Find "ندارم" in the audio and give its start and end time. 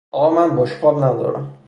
0.99-1.53